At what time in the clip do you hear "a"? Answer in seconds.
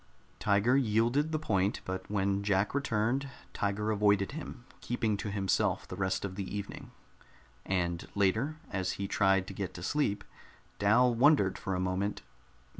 11.75-11.79